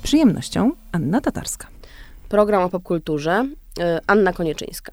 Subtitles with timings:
[0.00, 1.68] Z przyjemnością Anna Tatarska.
[2.28, 4.92] Program o popkulturze y, Anna Konieczyńska.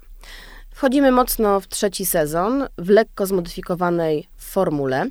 [0.70, 5.06] Wchodzimy mocno w trzeci sezon w lekko zmodyfikowanej formule.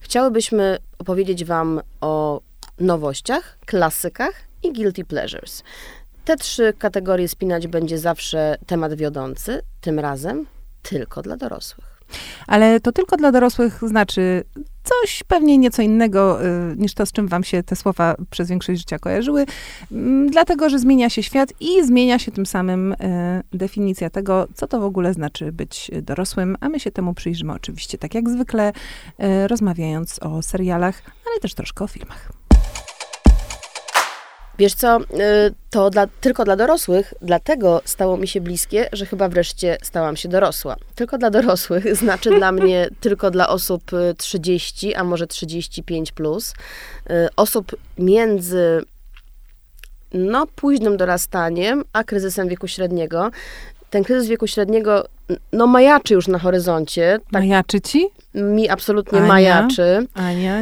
[0.00, 2.40] Chciałybyśmy opowiedzieć Wam o
[2.80, 4.32] nowościach, klasykach
[4.62, 5.62] i guilty pleasures.
[6.24, 10.46] Te trzy kategorie spinać będzie zawsze temat wiodący, tym razem
[10.82, 12.02] tylko dla dorosłych.
[12.46, 14.44] Ale to tylko dla dorosłych znaczy
[14.86, 18.78] coś pewnie nieco innego y, niż to, z czym wam się te słowa przez większość
[18.80, 19.46] życia kojarzyły, y,
[20.30, 22.96] dlatego, że zmienia się świat i zmienia się tym samym y,
[23.52, 27.98] definicja tego, co to w ogóle znaczy być dorosłym, a my się temu przyjrzymy oczywiście
[27.98, 28.72] tak jak zwykle,
[29.22, 32.35] y, rozmawiając o serialach, ale też troszkę o filmach.
[34.58, 35.04] Wiesz co, y,
[35.70, 40.28] to dla, tylko dla dorosłych, dlatego stało mi się bliskie, że chyba wreszcie stałam się
[40.28, 40.76] dorosła.
[40.94, 46.54] Tylko dla dorosłych znaczy dla mnie tylko dla osób 30, y, a może 35 plus.
[47.10, 48.82] Y, osób między
[50.12, 53.30] no, późnym dorastaniem, a kryzysem wieku średniego.
[53.96, 55.04] Ten kryzys wieku średniego,
[55.52, 57.18] no, majaczy już na horyzoncie.
[57.32, 58.06] Tak majaczy ci?
[58.34, 60.06] Mi absolutnie Ania, majaczy.
[60.14, 60.60] Ania,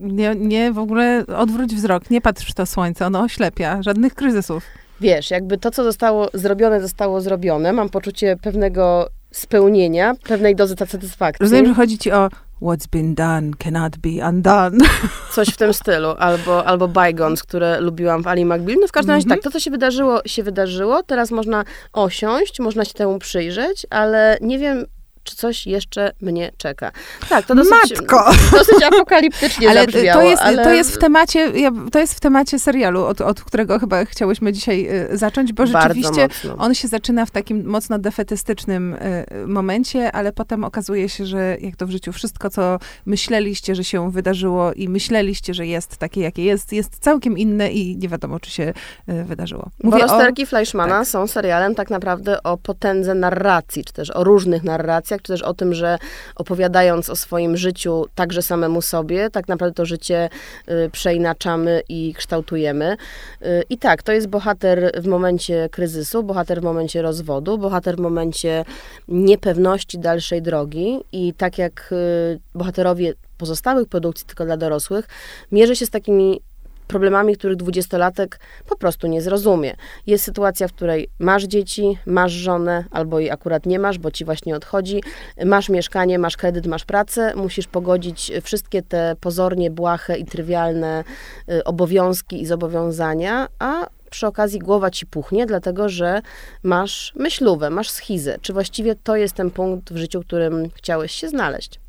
[0.00, 4.64] nie, nie, w ogóle odwróć wzrok, nie patrz w to słońce, ono oślepia, żadnych kryzysów.
[5.00, 7.72] Wiesz, jakby to, co zostało zrobione, zostało zrobione.
[7.72, 11.42] Mam poczucie pewnego spełnienia, pewnej dozy satysfakcji.
[11.44, 12.28] Rozumiem, że chodzi ci o
[12.62, 14.78] what's been done cannot be undone.
[15.34, 16.08] Coś w tym stylu.
[16.18, 18.78] Albo, albo Bygones, które lubiłam w Ali McBeal.
[18.80, 19.42] No w każdym razie mm -hmm.
[19.42, 21.02] tak, to, co się wydarzyło, się wydarzyło.
[21.02, 24.86] Teraz można osiąść, można się temu przyjrzeć, ale nie wiem,
[25.24, 26.92] czy coś jeszcze mnie czeka.
[27.28, 28.30] Tak, to dosyć, Matko!
[28.58, 30.22] dosyć apokaliptycznie ale zabrzmiało.
[30.22, 31.52] To jest, ale to jest w temacie,
[31.92, 36.28] to jest w temacie serialu, od, od którego chyba chciałyśmy dzisiaj y, zacząć, bo rzeczywiście
[36.58, 41.76] on się zaczyna w takim mocno defetystycznym y, momencie, ale potem okazuje się, że jak
[41.76, 46.44] to w życiu, wszystko, co myśleliście, że się wydarzyło i myśleliście, że jest takie, jakie
[46.44, 48.72] jest, jest całkiem inne i nie wiadomo, czy się
[49.08, 49.70] y, wydarzyło.
[49.82, 50.46] Mówię bo rozterki o...
[50.46, 51.08] Fleischmana tak.
[51.08, 55.54] są serialem tak naprawdę o potędze narracji, czy też o różnych narracjach, czy też o
[55.54, 55.98] tym, że
[56.36, 60.28] opowiadając o swoim życiu także samemu sobie, tak naprawdę to życie
[60.68, 62.96] y, przeinaczamy i kształtujemy.
[63.42, 68.00] Y, I tak, to jest bohater w momencie kryzysu, bohater w momencie rozwodu, bohater w
[68.00, 68.64] momencie
[69.08, 75.08] niepewności dalszej drogi i tak jak y, bohaterowie pozostałych produkcji tylko dla dorosłych,
[75.52, 76.40] mierzy się z takimi
[76.88, 79.76] problemami, których dwudziestolatek po prostu nie zrozumie.
[80.06, 84.24] Jest sytuacja, w której masz dzieci, masz żonę, albo jej akurat nie masz, bo ci
[84.24, 85.02] właśnie odchodzi,
[85.44, 91.04] masz mieszkanie, masz kredyt, masz pracę, musisz pogodzić wszystkie te pozornie błahe i trywialne
[91.48, 96.22] y, obowiązki i zobowiązania, a przy okazji głowa ci puchnie, dlatego że
[96.62, 98.36] masz myślówę, masz schizę.
[98.42, 101.81] Czy właściwie to jest ten punkt w życiu, w którym chciałeś się znaleźć?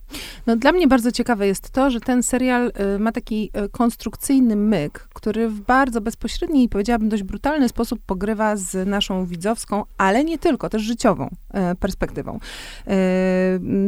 [0.48, 4.56] No, dla mnie bardzo ciekawe jest to, że ten serial y, ma taki y, konstrukcyjny
[4.56, 10.24] myk, który w bardzo bezpośredni i powiedziałabym dość brutalny sposób pogrywa z naszą widzowską, ale
[10.24, 12.40] nie tylko, też życiową y, perspektywą.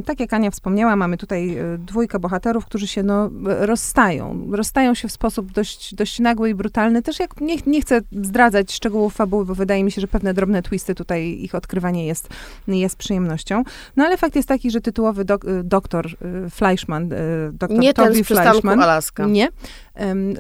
[0.06, 4.48] Tak jak Ania wspomniała, mamy tutaj dwójkę bohaterów, którzy się no, rozstają.
[4.52, 7.02] Rozstają się w sposób dość, dość nagły i brutalny.
[7.02, 10.62] Też jak nie, nie chcę zdradzać szczegółów fabuły, bo wydaje mi się, że pewne drobne
[10.62, 12.30] twisty tutaj, ich odkrywanie jest,
[12.68, 13.64] jest przyjemnością.
[13.96, 16.08] No ale fakt jest taki, że tytułowy dok, doktor
[16.50, 17.16] Fleischman, y,
[17.54, 19.26] dr nie Toby ten z Fleischman, Alaska.
[19.26, 19.48] Nie.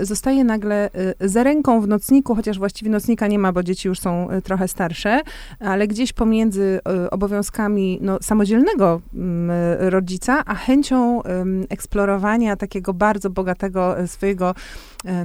[0.01, 0.89] Zostaje nagle
[1.21, 4.67] y, za ręką w nocniku, chociaż właściwie nocnika nie ma, bo dzieci już są trochę
[4.67, 5.21] starsze,
[5.59, 6.79] ale gdzieś pomiędzy
[7.11, 11.21] obowiązkami no, samodzielnego mm, rodzica, a chęcią
[11.69, 14.55] eksplorowania takiego bardzo bogatego swojego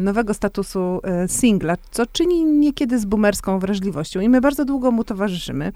[0.01, 4.21] nowego statusu singla, co czyni niekiedy z boomerską wrażliwością.
[4.21, 5.73] I my bardzo długo mu towarzyszymy.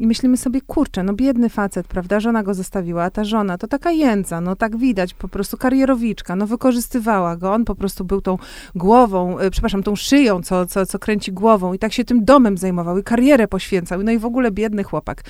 [0.00, 3.66] I myślimy sobie, kurczę, no biedny facet, prawda, żona go zostawiła, a ta żona to
[3.66, 8.20] taka jęca, no tak widać, po prostu karierowiczka, no wykorzystywała go, on po prostu był
[8.20, 8.38] tą
[8.74, 12.58] głową, y, przepraszam, tą szyją, co, co, co kręci głową i tak się tym domem
[12.58, 15.22] zajmował i karierę poświęcał, no i w ogóle biedny chłopak.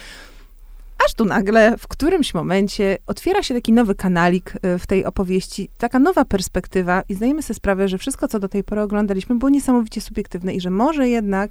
[1.07, 5.69] Aż tu nagle w którymś momencie otwiera się taki nowy kanalik y, w tej opowieści,
[5.79, 9.51] taka nowa perspektywa i zdajemy sobie sprawę, że wszystko, co do tej pory oglądaliśmy, było
[9.51, 11.51] niesamowicie subiektywne i że może jednak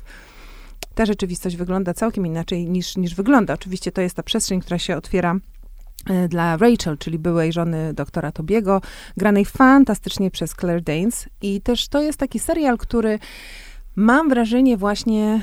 [0.95, 3.53] ta rzeczywistość wygląda całkiem inaczej niż, niż wygląda.
[3.53, 5.35] Oczywiście to jest ta przestrzeń, która się otwiera
[6.09, 8.81] e, dla Rachel, czyli byłej żony doktora Tobiego,
[9.17, 11.29] granej fantastycznie przez Claire Danes.
[11.41, 13.19] I też to jest taki serial, który
[13.95, 15.41] mam wrażenie właśnie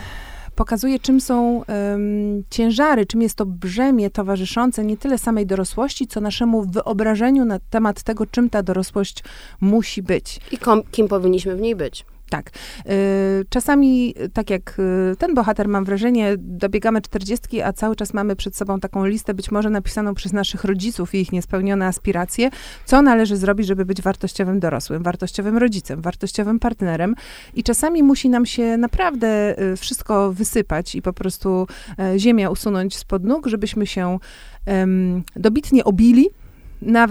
[0.54, 6.20] pokazuje, czym są um, ciężary, czym jest to brzemię towarzyszące nie tyle samej dorosłości, co
[6.20, 9.25] naszemu wyobrażeniu na temat tego, czym ta dorosłość
[9.60, 10.40] musi być.
[10.50, 12.04] I kom, kim powinniśmy w niej być.
[12.32, 12.50] Tak.
[12.50, 14.79] Y, czasami, tak jak
[15.12, 19.34] y, ten bohater, mam wrażenie, dobiegamy czterdziestki, a cały czas mamy przed sobą taką listę,
[19.34, 22.50] być może napisaną przez naszych rodziców i ich niespełnione aspiracje,
[22.84, 27.14] co należy zrobić, żeby być wartościowym dorosłym, wartościowym rodzicem, wartościowym partnerem.
[27.55, 31.67] I czasami musi nam się naprawdę y, wszystko wysypać i po prostu
[31.99, 34.19] e, ziemia usunąć spod nóg, żebyśmy się
[34.67, 36.28] um, dobitnie obili,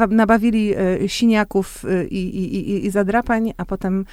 [0.10, 4.06] nabawili e, siniaków i, i, i, i zadrapań, a potem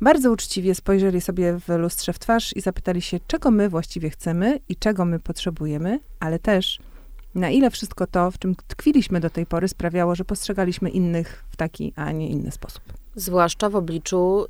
[0.00, 4.60] bardzo uczciwie spojrzeli sobie w lustrze w twarz i zapytali się, czego my właściwie chcemy
[4.68, 6.78] i czego my potrzebujemy, ale też
[7.34, 11.56] na ile wszystko to, w czym tkwiliśmy do tej pory, sprawiało, że postrzegaliśmy innych w
[11.56, 13.03] taki, a nie inny sposób.
[13.16, 14.46] Zwłaszcza w obliczu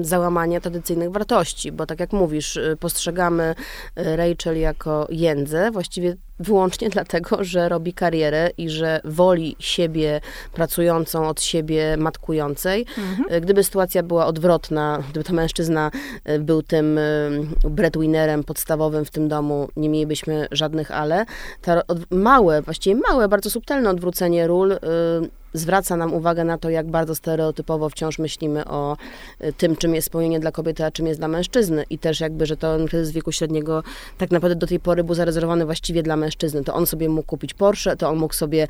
[0.00, 3.54] y, załamania tradycyjnych wartości, bo tak jak mówisz, y, postrzegamy
[3.98, 10.20] y, Rachel jako jędzę, właściwie wyłącznie dlatego, że robi karierę i że woli siebie
[10.52, 12.86] pracującą od siebie matkującej.
[12.98, 13.34] Mhm.
[13.34, 15.90] Y, gdyby sytuacja była odwrotna, gdyby to mężczyzna
[16.40, 17.00] był tym
[17.64, 21.24] breadwinnerem podstawowym w tym domu, nie mielibyśmy żadnych ale.
[21.62, 24.78] To małe, właściwie małe, bardzo subtelne odwrócenie ról
[25.58, 28.96] zwraca nam uwagę na to, jak bardzo stereotypowo wciąż myślimy o
[29.44, 31.84] y, tym, czym jest spełnienie dla kobiety, a czym jest dla mężczyzny.
[31.90, 33.82] I też jakby, że ten kryzys wieku średniego
[34.18, 36.64] tak naprawdę do tej pory był zarezerwowany właściwie dla mężczyzny.
[36.64, 38.68] To on sobie mógł kupić Porsche, to on mógł sobie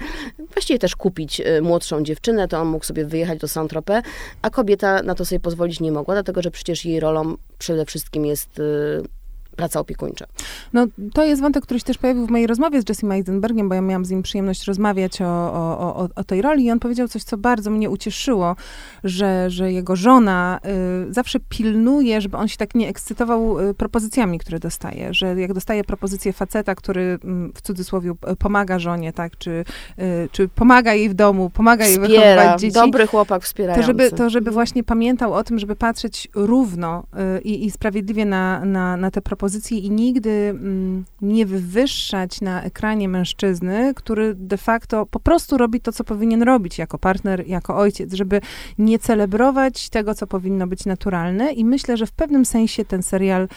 [0.55, 4.02] właściwie też kupić y, młodszą dziewczynę, to on mógł sobie wyjechać do Saint-Tropez,
[4.43, 8.26] a kobieta na to sobie pozwolić nie mogła, dlatego że przecież jej rolą przede wszystkim
[8.26, 9.18] jest y,
[9.59, 10.27] praca opiekuńcza.
[10.73, 13.75] No, to jest wątek, który się też pojawił w mojej rozmowie z Jessim Eisenbergiem, bo
[13.75, 17.09] ja miałam z nim przyjemność rozmawiać o, o, o, o tej roli i on powiedział
[17.09, 18.57] coś, co bardzo mnie ucieszyło,
[19.05, 20.61] że, że jego żona
[21.09, 25.53] y, zawsze pilnuje, żeby on się tak nie ekscytował y, propozycjami, które dostaje, że jak
[25.53, 27.19] dostaje propozycję faceta, który y,
[27.55, 29.65] w cudzysłowie y, pomaga żonie, tak, czy,
[29.99, 32.75] y, czy pomaga jej w domu, pomaga Wspiera, jej wychowywać dzieci.
[32.75, 33.81] dobry chłopak wspierający.
[33.81, 37.05] To żeby, to żeby właśnie pamiętał o tym, żeby patrzeć równo
[37.37, 42.62] y, i, i sprawiedliwie na, na, na te propozycje, i nigdy mm, nie wywyższać na
[42.62, 47.77] ekranie mężczyzny, który de facto po prostu robi to, co powinien robić jako partner, jako
[47.77, 48.41] ojciec, żeby
[48.79, 51.53] nie celebrować tego, co powinno być naturalne.
[51.53, 53.49] I myślę, że w pewnym sensie ten serial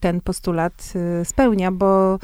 [0.00, 2.18] ten postulat y, spełnia, bo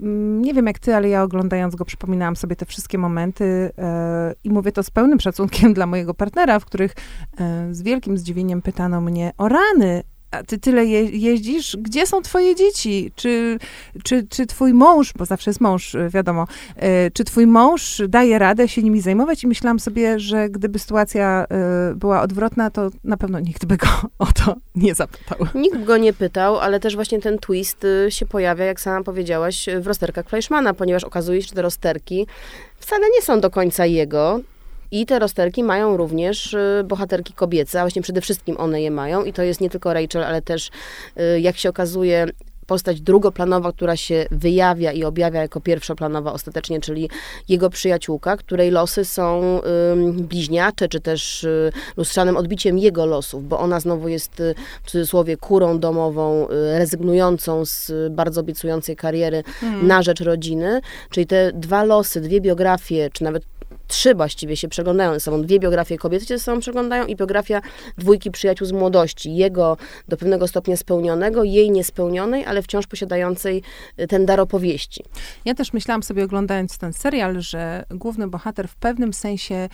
[0.00, 4.34] mm, nie wiem jak ty, ale ja oglądając go przypominałam sobie te wszystkie momenty e,
[4.44, 6.94] i mówię to z pełnym szacunkiem dla mojego partnera, w których
[7.38, 10.02] e, z wielkim zdziwieniem pytano mnie o rany,
[10.32, 13.12] a ty tyle je, jeździsz, gdzie są twoje dzieci?
[13.16, 13.58] Czy,
[14.04, 16.46] czy, czy twój mąż, bo zawsze jest mąż, y, wiadomo,
[16.76, 19.44] y, czy twój mąż daje radę się nimi zajmować?
[19.44, 21.46] I myślałam sobie, że gdyby sytuacja
[21.92, 23.88] y, była odwrotna, to na pewno nikt by go
[24.18, 25.38] o to nie zapytał.
[25.54, 29.86] Nikt go nie pytał, ale też właśnie ten twist się pojawia, jak sama powiedziałaś, w
[29.86, 32.26] rozterkach Fleischmana, ponieważ okazuje się, że te rozterki
[32.76, 34.40] wcale nie są do końca jego,
[34.92, 39.24] i te rozterki mają również y, bohaterki kobiece, a właśnie przede wszystkim one je mają.
[39.24, 40.70] I to jest nie tylko Rachel, ale też,
[41.36, 42.26] y, jak się okazuje,
[42.66, 47.10] postać drugoplanowa, która się wyjawia i objawia jako pierwszoplanowa ostatecznie, czyli
[47.48, 53.58] jego przyjaciółka, której losy są y, bliźniacze, czy też y, lustrzanym odbiciem jego losów, bo
[53.58, 59.86] ona znowu jest y, w cudzysłowie kurą domową, y, rezygnującą z bardzo obiecującej kariery hmm.
[59.86, 60.80] na rzecz rodziny,
[61.10, 63.42] czyli te dwa losy, dwie biografie, czy nawet
[63.92, 65.42] trzy właściwie się przeglądają ze sobą.
[65.42, 67.60] Dwie biografie kobiety się ze sobą przeglądają i biografia
[67.98, 69.36] dwójki przyjaciół z młodości.
[69.36, 69.76] Jego
[70.08, 73.62] do pewnego stopnia spełnionego, jej niespełnionej, ale wciąż posiadającej
[74.00, 75.04] y, ten dar opowieści.
[75.44, 79.68] Ja też myślałam sobie oglądając ten serial, że główny bohater w pewnym sensie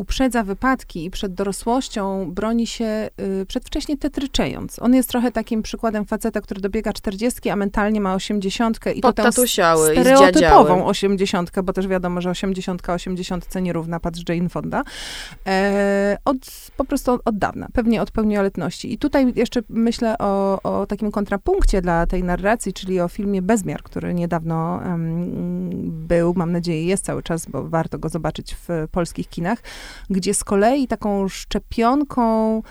[0.00, 3.10] uprzedza wypadki i przed dorosłością broni się
[3.42, 4.78] y, przedwcześnie tetryczejąc.
[4.78, 9.12] On jest trochę takim przykładem faceta, który dobiega czterdziestki, a mentalnie ma osiemdziesiątkę i to
[9.12, 9.22] tę
[9.92, 14.82] stereotypową osiemdziesiątkę, bo też wiadomo, że osiemdziesiątka osiemdziesiątce nierówna, patrz Jane Fonda,
[15.46, 16.36] e, od,
[16.76, 18.92] po prostu od, od dawna, pewnie od pełnioletności.
[18.92, 23.82] I tutaj jeszcze myślę o, o takim kontrapunkcie dla tej narracji, czyli o filmie Bezmiar,
[23.82, 25.30] który niedawno um,
[26.08, 29.62] był, mam nadzieję jest cały czas, bo warto go zobaczyć w polskich kinach,
[30.10, 32.62] gdzie z kolei taką szczepionką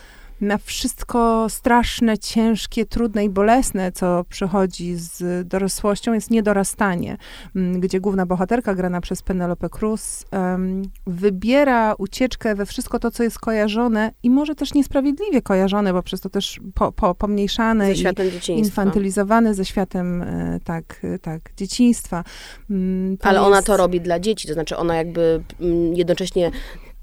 [0.41, 7.17] na wszystko straszne, ciężkie, trudne i bolesne, co przychodzi z dorosłością, jest niedorastanie,
[7.55, 13.23] mm, gdzie główna bohaterka, grana przez Penelope Cruz, um, wybiera ucieczkę we wszystko to, co
[13.23, 18.03] jest kojarzone i może też niesprawiedliwie kojarzone, bo przez to też po, po, pomniejszane i
[18.49, 22.23] infantylizowane ze światem, e, tak, tak, dzieciństwa.
[22.69, 23.47] Mm, Ale jest...
[23.47, 26.51] ona to robi dla dzieci, to znaczy ona jakby mm, jednocześnie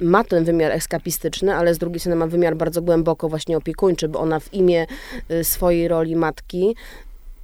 [0.00, 4.18] ma ten wymiar eskapistyczny, ale z drugiej strony ma wymiar bardzo głęboko właśnie opiekuńczy, bo
[4.18, 4.86] ona w imię
[5.30, 6.76] y, swojej roli matki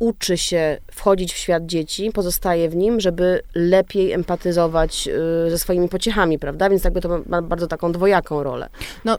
[0.03, 5.09] uczy się wchodzić w świat dzieci, pozostaje w nim, żeby lepiej empatyzować
[5.47, 6.71] y, ze swoimi pociechami, prawda?
[6.71, 8.69] Więc jakby to ma bardzo taką dwojaką rolę.
[9.05, 9.19] No,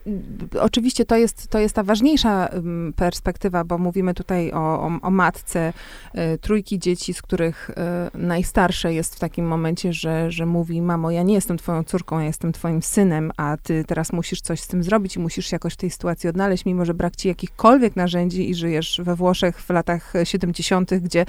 [0.59, 2.49] oczywiście to jest, to jest ta ważniejsza
[2.95, 5.73] perspektywa, bo mówimy tutaj o, o, o matce
[6.15, 7.73] y, trójki dzieci, z których y,
[8.17, 12.25] najstarsze jest w takim momencie, że, że mówi, mamo, ja nie jestem twoją córką, ja
[12.25, 15.73] jestem twoim synem, a ty teraz musisz coś z tym zrobić i musisz się jakoś
[15.73, 19.69] w tej sytuacji odnaleźć, mimo że brak ci jakichkolwiek narzędzi i żyjesz we Włoszech w
[19.69, 21.25] latach 70 gdzie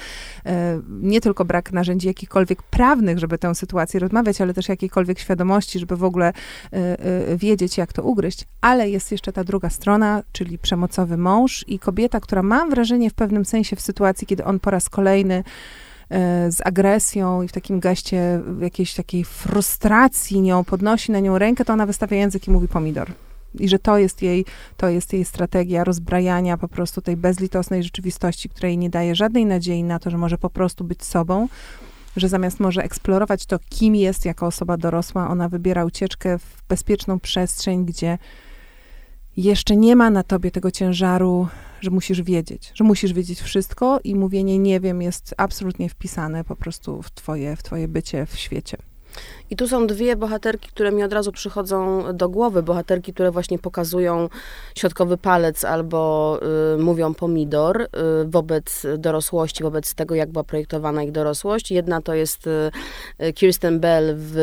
[0.47, 5.79] e, nie tylko brak narzędzi jakichkolwiek prawnych, żeby tę sytuację rozmawiać, ale też jakiejkolwiek świadomości,
[5.79, 6.33] żeby w ogóle e,
[6.73, 11.79] e, wiedzieć, jak to ugryźć, ale jest jeszcze ta druga strona, czyli przemocowy mąż i
[11.79, 15.45] kobieta, która mam wrażenie w pewnym sensie w sytuacji, kiedy on po raz kolejny
[16.51, 21.73] z agresją i w takim geście jakiejś takiej frustracji nią podnosi na nią rękę, to
[21.73, 23.11] ona wystawia język i mówi pomidor
[23.59, 24.45] i że to jest jej,
[24.77, 29.85] to jest jej strategia rozbrajania po prostu tej bezlitosnej rzeczywistości, której nie daje żadnej nadziei
[29.85, 31.49] na to, że może po prostu być sobą,
[32.17, 37.21] że zamiast może eksplorować to, kim jest jako osoba dorosła, ona wybiera ucieczkę w bezpieczną
[37.21, 38.19] przestrzeń, gdzie
[39.37, 41.49] jeszcze nie ma na tobie tego ciężaru,
[41.81, 46.57] że musisz wiedzieć, że musisz wiedzieć wszystko i mówienie nie wiem jest absolutnie wpisane po
[46.57, 48.77] prostu w twoje, w twoje bycie w świecie.
[49.51, 52.63] I tu są dwie bohaterki, które mi od razu przychodzą do głowy.
[52.63, 54.29] Bohaterki, które właśnie pokazują
[54.75, 56.41] środkowy palec albo
[56.75, 57.89] y, mówią pomidor y,
[58.25, 61.71] wobec dorosłości, wobec tego, jak była projektowana ich dorosłość.
[61.71, 64.37] Jedna to jest y, Kirsten Bell w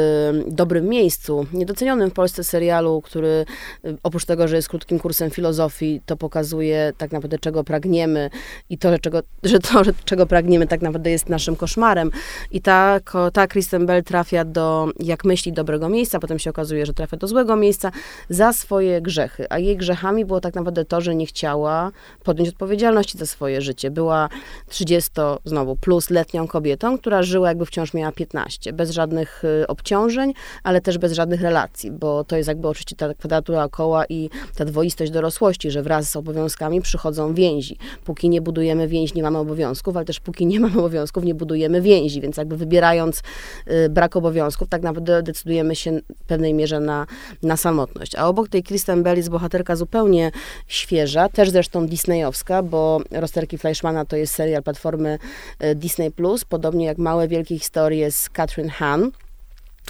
[0.48, 3.46] Dobrym Miejscu, niedocenionym w Polsce serialu, który
[3.86, 8.30] y, oprócz tego, że jest krótkim kursem filozofii, to pokazuje tak naprawdę, czego pragniemy
[8.70, 12.12] i to, że, czego, że to, że czego pragniemy, tak naprawdę jest naszym koszmarem.
[12.52, 13.00] I ta,
[13.34, 14.61] ta Kristen Bell trafia do
[15.00, 17.92] jak myśli, dobrego miejsca, potem się okazuje, że trafia do złego miejsca
[18.30, 19.46] za swoje grzechy.
[19.50, 21.92] A jej grzechami było tak naprawdę to, że nie chciała
[22.24, 23.92] podjąć odpowiedzialności za swoje życie.
[23.92, 24.30] Była
[24.70, 25.12] 30,
[25.46, 30.82] znowu, plus letnią kobietą, która żyła jakby wciąż miała 15, bez żadnych y, obciążeń, ale
[30.82, 35.12] też bez żadnych relacji, bo to jest jakby oczywiście ta kwadratura koła i ta dwoistość
[35.12, 37.78] dorosłości, że wraz z obowiązkami przychodzą więzi.
[38.06, 41.82] Póki nie budujemy więzi, nie mamy obowiązków, ale też póki nie mamy obowiązków, nie budujemy
[41.82, 43.24] więzi, więc jakby wybierając
[43.68, 47.08] y, brak obowiązków, tak naprawdę decydujemy się w pewnej mierze na,
[47.44, 48.16] na samotność.
[48.16, 50.32] A obok tej Kristen Bell jest bohaterka zupełnie
[50.68, 55.20] świeża, też zresztą disneyowska, bo Rozterki Fleischmana to jest serial platformy
[55.60, 56.12] e, Disney+,
[56.50, 59.12] podobnie jak Małe Wielkie Historie z Catherine Hahn.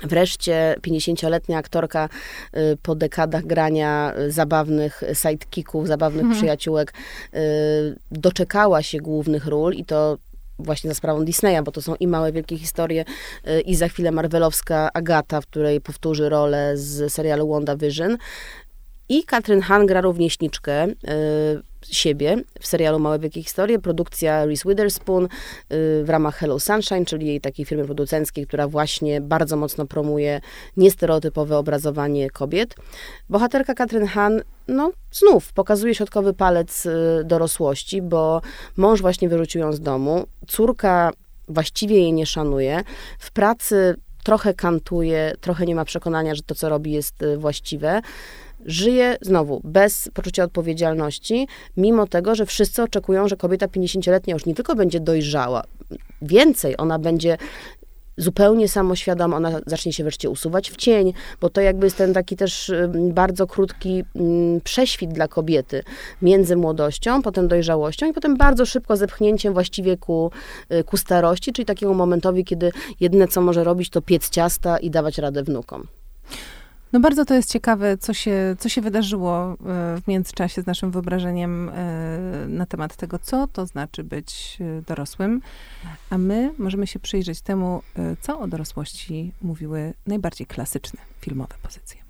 [0.03, 2.10] Wreszcie 50-letnia aktorka
[2.58, 6.39] y, po dekadach grania y, zabawnych sidekicków, zabawnych mhm.
[6.39, 6.94] przyjaciółek
[8.12, 10.18] doczekała się głównych ról i to
[10.60, 13.05] właśnie za sprawą Disneya, bo to są i małe, wielkie historie,
[13.48, 18.17] y, i za chwilę Marvelowska Agata, w której powtórzy rolę z serialu WandaVision.
[19.10, 20.93] I Katrin Han gra rówieśniczkę y,
[21.85, 23.79] siebie w serialu Małe Wielkie Historie.
[23.79, 25.27] Produkcja Reese Witherspoon y,
[26.03, 30.41] w ramach Hello Sunshine, czyli jej takiej firmy producenckiej, która właśnie bardzo mocno promuje
[30.77, 32.75] niestereotypowe obrazowanie kobiet.
[33.29, 38.41] Bohaterka Katrin Han, no znów pokazuje środkowy palec y, dorosłości, bo
[38.77, 40.25] mąż właśnie wyrzucił ją z domu.
[40.47, 41.11] Córka
[41.47, 42.83] właściwie jej nie szanuje.
[43.19, 48.01] W pracy trochę kantuje, trochę nie ma przekonania, że to, co robi, jest y, właściwe
[48.65, 54.56] żyje znowu bez poczucia odpowiedzialności, mimo tego, że wszyscy oczekują, że kobieta 50-letnia już nie
[54.56, 55.63] tylko będzie dojrzała,
[56.22, 57.38] więcej, ona będzie
[58.18, 62.36] zupełnie samoświadoma, ona zacznie się wreszcie usuwać w cień, bo to jakby jest ten taki
[62.36, 64.03] też bardzo krótki
[64.63, 65.84] prześwit dla kobiety
[66.22, 70.32] między młodością, potem dojrzałością i potem bardzo szybko zepchnięciem właściwie ku,
[70.74, 74.89] y, ku starości, czyli takiemu momentowi, kiedy jedyne co może robić to piec ciasta i
[74.89, 75.88] dawać radę wnukom.
[76.93, 79.55] No bardzo to jest ciekawe, co się, co się wydarzyło e,
[80.01, 85.41] w międzyczasie z naszym wyobrażeniem e, na temat tego, co to znaczy być e, dorosłym.
[86.10, 87.81] A my możemy się przyjrzeć temu,
[88.21, 92.00] co o dorosłości mówiły najbardziej klasyczne filmowe pozycje.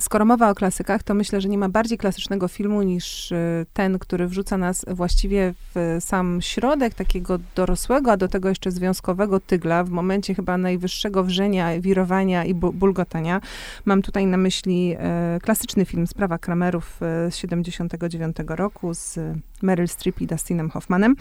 [0.00, 3.98] Skoro mowa o klasykach, to myślę, że nie ma bardziej klasycznego filmu niż y, ten,
[3.98, 9.84] który wrzuca nas właściwie w sam środek takiego dorosłego, a do tego jeszcze związkowego tygla,
[9.84, 13.40] w momencie chyba najwyższego wrzenia, wirowania i bulgotania.
[13.84, 19.18] Mam tutaj na myśli e, klasyczny film Sprawa Kramerów e, z 79 roku z
[19.62, 21.16] Meryl Streep i Dustinem Hoffmanem.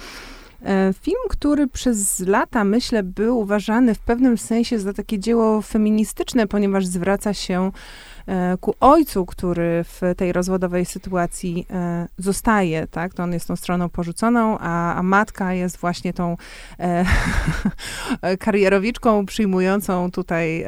[0.66, 6.48] E, film, który przez lata, myślę, był uważany w pewnym sensie za takie dzieło feministyczne,
[6.48, 7.72] ponieważ zwraca się
[8.62, 13.90] ku ojcu, który w tej rozwodowej sytuacji e, zostaje, tak, to on jest tą stroną
[13.90, 16.38] porzuconą, a, a matka jest właśnie tą
[16.80, 17.06] e,
[18.46, 20.66] karierowiczką przyjmującą tutaj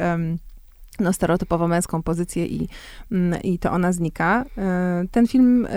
[1.01, 2.67] no, stereotypowo męską pozycję i,
[3.11, 4.45] mm, i to ona znika.
[4.57, 5.69] E, ten film e,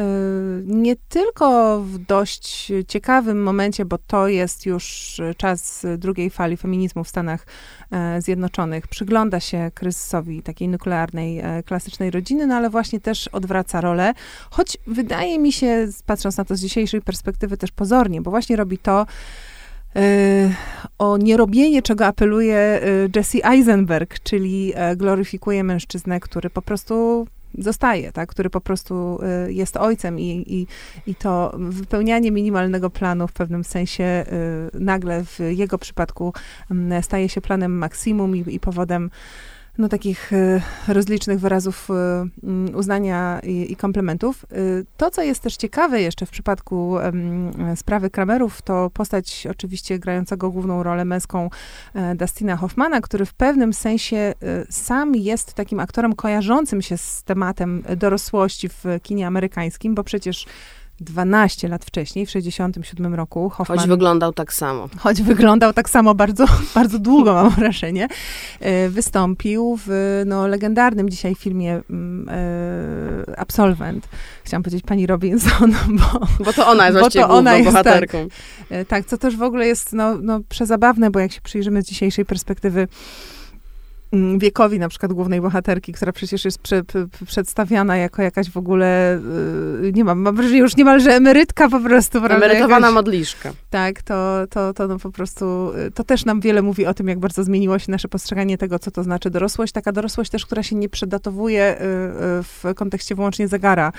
[0.65, 7.09] nie tylko w dość ciekawym momencie, bo to jest już czas drugiej fali feminizmu w
[7.09, 7.47] Stanach
[7.91, 14.15] e, Zjednoczonych, przygląda się kryzysowi takiej nuklearnej, klasycznej rodziny, no ale właśnie też odwraca rolę,
[14.51, 18.79] choć wydaje mi się, patrząc na to z dzisiejszej perspektywy też pozornie, bo właśnie robi
[18.79, 19.07] to,
[20.99, 22.81] o nierobienie, czego apeluje
[23.17, 27.27] Jesse Eisenberg, czyli gloryfikuje mężczyznę, który po prostu
[27.59, 28.29] zostaje, tak?
[28.29, 30.67] który po prostu jest ojcem i, i,
[31.11, 34.25] i to wypełnianie minimalnego planu w pewnym sensie
[34.75, 36.33] nagle w jego przypadku
[37.03, 39.11] staje się planem maksimum i, i powodem
[39.79, 41.95] no, takich e, rozlicznych wyrazów e,
[42.45, 44.45] mm, uznania i, i, komplementów.
[44.45, 44.57] E,
[44.97, 46.97] to, co jest też ciekawe jeszcze w przypadku
[47.77, 51.51] sprawy Kramerów, to postać oczywiście grającego główną rolę męską
[52.15, 54.35] Dustina Hoffmana, który w pewnym sensie
[54.71, 60.47] sam jest takim aktorem kojarzącym się z tematem dorosłości w kinie amerykańskim, bo przecież
[61.05, 63.49] 12 lat wcześniej, w 67 roku.
[63.51, 64.89] Hoffman, choć wyglądał tak samo.
[64.99, 66.45] Choć wyglądał tak samo bardzo,
[66.75, 68.09] bardzo długo, mam wrażenie.
[68.61, 74.09] E, wystąpił w no, legendarnym dzisiaj filmie mm, e, Absolwent.
[74.45, 76.45] Chciałam powiedzieć pani Robinson, bo...
[76.45, 77.85] Bo to ona jest właściwie ona jest, tak.
[77.85, 78.29] bohaterką.
[78.69, 81.87] Tak, tak, co też w ogóle jest no, no, przezabawne, bo jak się przyjrzymy z
[81.87, 82.89] dzisiejszej perspektywy,
[84.39, 86.83] wiekowi na przykład głównej bohaterki, która przecież jest prze,
[87.27, 89.21] przedstawiana jako jakaś w ogóle,
[89.83, 92.19] yy, nie mam, mam wrażenie już niemalże emerytka po prostu.
[92.21, 92.37] Prawda?
[92.37, 93.53] Emerytowana jakaś, modliszka.
[93.71, 97.09] Tak, to, to, to no po prostu, y, to też nam wiele mówi o tym,
[97.09, 99.73] jak bardzo zmieniło się nasze postrzeganie tego, co to znaczy dorosłość.
[99.73, 103.93] Taka dorosłość też, która się nie przedatowuje y, y, w kontekście wyłącznie zegara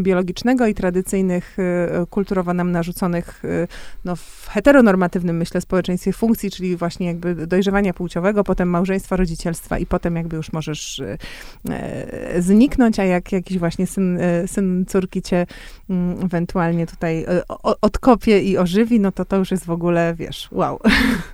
[0.00, 1.56] biologicznego i tradycyjnych,
[2.10, 3.42] kulturowo nam narzuconych
[4.04, 9.86] no, w heteronormatywnym, myślę, społeczeństwie funkcji, czyli właśnie jakby dojrzewania płciowego, potem małżeństwa, rodzicielstwa, i
[9.86, 11.18] potem jakby już możesz e,
[11.70, 15.46] e, zniknąć, a jak jakiś właśnie syn, e, syn córki cię
[15.90, 17.26] mm, ewentualnie tutaj
[17.80, 20.80] odkopie i ożywi, no to to już jest w ogóle, wiesz, wow.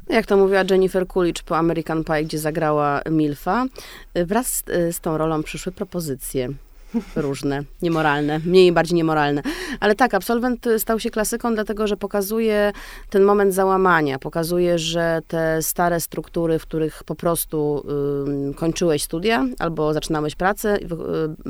[0.08, 3.66] Jak to mówiła Jennifer Coolidge po American Pie, gdzie zagrała Milfa,
[4.14, 4.64] wraz z,
[4.96, 6.48] z tą rolą przyszły propozycje
[7.16, 9.42] różne, niemoralne, mniej bardziej niemoralne.
[9.80, 12.73] Ale tak, absolwent stał się klasyką, dlatego że pokazuje
[13.11, 17.85] ten moment załamania, pokazuje, że te stare struktury, w których po prostu
[18.50, 20.87] y, kończyłeś studia albo zaczynałeś pracę, y,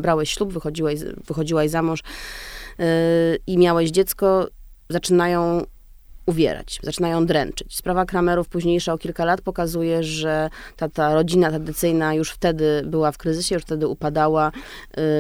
[0.01, 2.85] brałeś ślub, wychodziłeś, wychodziłaś za mąż y,
[3.47, 4.49] i miałeś dziecko,
[4.89, 5.65] zaczynają
[6.29, 7.77] uwierać, zaczynają dręczyć.
[7.77, 13.13] Sprawa Kramerów późniejsza o kilka lat pokazuje, że ta, ta rodzina tradycyjna już wtedy była
[13.13, 14.53] w kryzysie, już wtedy upadała,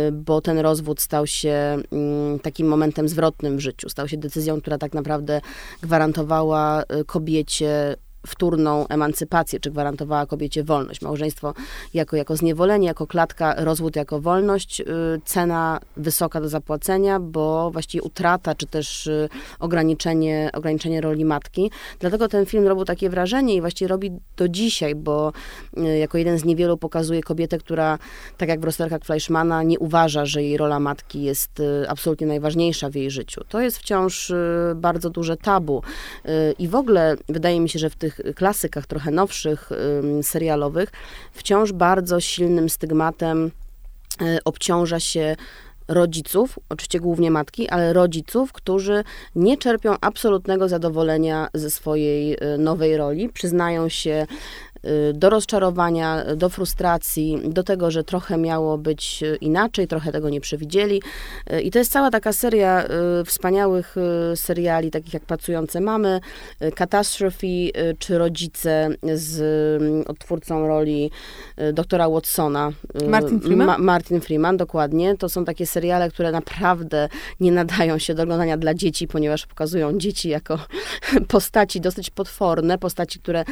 [0.09, 3.89] y, bo ten rozwód stał się mm, takim momentem zwrotnym w życiu.
[3.89, 5.41] Stał się decyzją, która tak naprawdę
[5.83, 11.03] gwarantowała y, kobiecie wtórną emancypację, czy gwarantowała kobiecie wolność.
[11.03, 11.55] Małżeństwo
[11.95, 14.85] jako, jako zniewolenie, jako klatka, rozwód jako wolność, y,
[15.25, 19.29] cena wysoka do zapłacenia, bo właściwie utrata, czy też y,
[19.59, 21.71] ograniczenie, ograniczenie roli matki.
[21.99, 25.33] Dlatego ten film robił takie wrażenie i właściwie robi do dzisiaj, bo
[25.79, 27.99] y, jako jeden z niewielu pokazuje kobietę, która,
[28.37, 32.95] tak jak w rozterkach Fleischmana, nie uważa, że jej rola matki jest absolutnie najważniejsza w
[32.95, 33.41] jej życiu.
[33.49, 34.33] To jest wciąż
[34.77, 35.83] bardzo duże tabu.
[36.59, 39.71] I w ogóle wydaje mi się, że w tych klasykach trochę nowszych
[40.23, 40.89] serialowych,
[41.33, 43.51] wciąż bardzo silnym stygmatem
[44.23, 45.37] y, obciąża się
[45.89, 52.97] rodziców, oczywiście głównie matki, ale rodziców, którzy nie czerpią absolutnego zadowolenia ze swojej y, nowej
[52.97, 54.68] roli, przyznają się Y,
[55.15, 61.03] do rozczarowania, do frustracji, do tego, że trochę miało być inaczej, trochę tego nie przewidzieli.
[61.53, 62.85] Y, I to jest cała taka seria
[63.21, 63.97] y, wspaniałych
[64.35, 66.21] seriali, takich jak Pracujące Mamy,
[66.75, 67.47] Catastrophe,
[67.99, 71.11] czy Rodzice z odtwórcą roli
[71.73, 72.73] doktora Watsona.
[73.09, 73.67] Martin Freeman?
[73.67, 75.17] Ma Martin Freeman, dokładnie.
[75.17, 77.09] To są takie seriale, które naprawdę
[77.41, 80.59] nie nadają się do oglądania dla dzieci, ponieważ pokazują dzieci jako
[81.29, 83.45] postaci dosyć potworne, postaci, które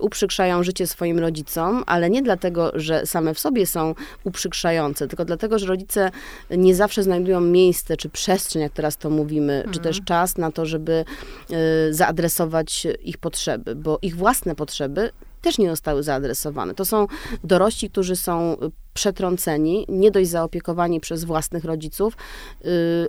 [0.00, 5.58] uprzykrzają życie swoim rodzicom, ale nie dlatego, że same w sobie są uprzykrzające, tylko dlatego,
[5.58, 6.10] że rodzice
[6.50, 9.74] nie zawsze znajdują miejsce czy przestrzeń, jak teraz to mówimy, mhm.
[9.74, 11.04] czy też czas na to, żeby
[11.50, 15.10] y, zaadresować ich potrzeby, bo ich własne potrzeby
[15.42, 16.74] też nie zostały zaadresowane.
[16.74, 17.06] To są
[17.44, 18.56] dorośli, którzy są
[18.94, 22.16] przetrąceni, nie dość zaopiekowani przez własnych rodziców,
[22.64, 22.68] y,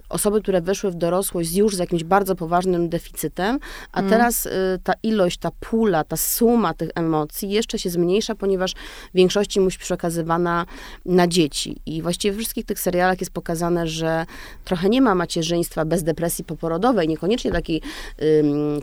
[0.10, 3.60] osoby, które weszły w dorosłość już z jakimś bardzo poważnym deficytem,
[3.92, 4.12] a mm.
[4.12, 4.50] teraz y,
[4.84, 9.80] ta ilość, ta pula, ta suma tych emocji jeszcze się zmniejsza, ponieważ w większości musi
[9.80, 10.66] przekazywana
[11.06, 11.78] na dzieci.
[11.86, 14.26] I właściwie w wszystkich tych serialach jest pokazane, że
[14.64, 17.82] trochę nie ma macierzyństwa bez depresji poporodowej, niekoniecznie takiej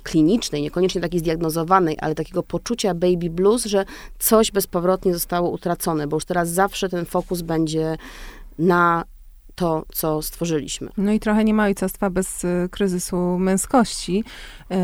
[0.03, 3.85] klinicznej, niekoniecznie takiej zdiagnozowanej, ale takiego poczucia baby blues, że
[4.19, 7.97] coś bezpowrotnie zostało utracone, bo już teraz zawsze ten fokus będzie
[8.59, 9.05] na
[9.55, 10.89] to, co stworzyliśmy.
[10.97, 14.25] No i trochę nie ma ojcostwa bez y, kryzysu męskości.
[14.71, 14.77] Yy,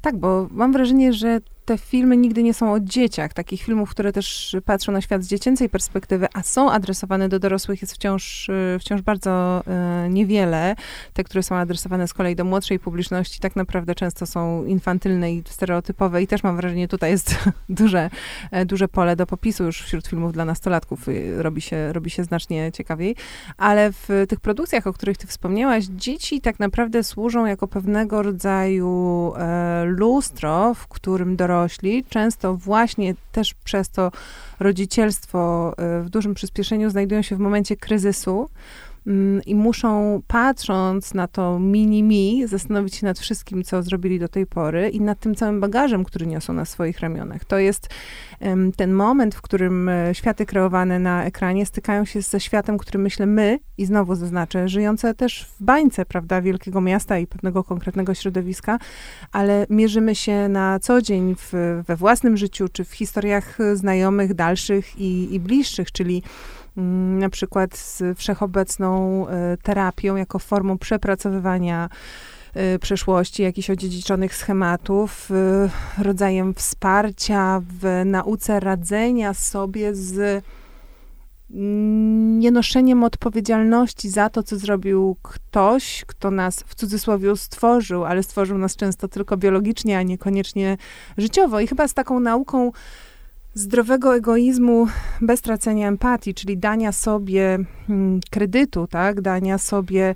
[0.00, 3.32] tak, bo mam wrażenie, że te filmy nigdy nie są o dzieciach.
[3.32, 7.82] Takich filmów, które też patrzą na świat z dziecięcej perspektywy, a są adresowane do dorosłych,
[7.82, 9.62] jest wciąż, y, wciąż bardzo
[10.06, 10.76] y, niewiele.
[11.12, 15.42] Te, które są adresowane z kolei do młodszej publiczności, tak naprawdę często są infantylne i
[15.46, 17.34] stereotypowe i też mam wrażenie, tutaj jest
[17.68, 18.10] duże,
[18.50, 21.08] e, duże pole do popisu już wśród filmów dla nastolatków.
[21.08, 23.16] Y, robi się, robi się znacznie ciekawiej.
[23.56, 29.32] Ale w tych produkcjach, o których ty wspomniałaś, dzieci tak naprawdę służą jako pewnego rodzaju
[29.36, 34.12] e, lustro, w którym dorośli dorośli, często właśnie też przez to
[34.60, 38.50] rodzicielstwo y, w dużym przyspieszeniu znajdują się w momencie kryzysu
[39.46, 44.88] i muszą, patrząc na to mini-mi, zastanowić się nad wszystkim, co zrobili do tej pory
[44.88, 47.44] i nad tym całym bagażem, który niosą na swoich ramionach.
[47.44, 47.88] To jest
[48.76, 53.26] ten moment, w którym e, światy kreowane na ekranie stykają się ze światem, który myślę
[53.26, 58.78] my, i znowu zaznaczę, żyjące też w bańce, prawda, wielkiego miasta i pewnego konkretnego środowiska,
[59.32, 65.00] ale mierzymy się na co dzień w, we własnym życiu, czy w historiach znajomych, dalszych
[65.00, 66.55] i, i bliższych, czyli mm,
[67.18, 71.88] na przykład z wszechobecną e, terapią jako formą przepracowywania
[72.74, 75.30] Y, przeszłości, jakichś odziedziczonych schematów,
[75.98, 80.44] y, rodzajem wsparcia w nauce radzenia sobie z
[82.38, 88.76] nienoszeniem odpowiedzialności za to, co zrobił ktoś, kto nas w cudzysłowie stworzył, ale stworzył nas
[88.76, 90.76] często tylko biologicznie, a niekoniecznie
[91.18, 91.60] życiowo.
[91.60, 92.72] I chyba z taką nauką
[93.56, 94.86] zdrowego egoizmu
[95.20, 100.14] bez tracenia empatii, czyli dania sobie mm, kredytu, tak, dania sobie